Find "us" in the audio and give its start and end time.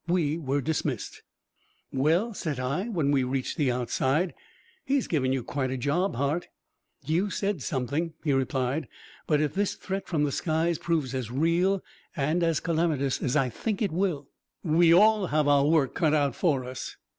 16.65-16.95